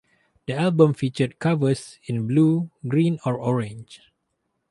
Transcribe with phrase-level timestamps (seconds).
[0.47, 4.01] The album featured covers in blue, green, or orange.